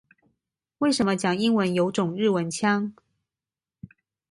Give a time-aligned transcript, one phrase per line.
[0.79, 2.95] 為什麼講英文有種日文腔